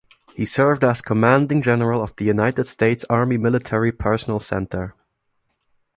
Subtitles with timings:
[0.33, 4.95] He served as Commanding General of the United States Army Military Personnel Center.